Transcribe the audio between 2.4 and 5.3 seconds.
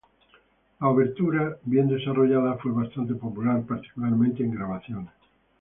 fue bastante popular, particularmente en grabaciones.